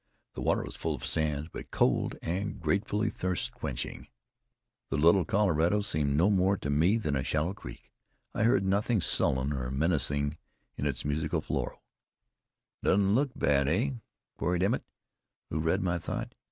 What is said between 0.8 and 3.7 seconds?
of sand, but cold and gratefully thirst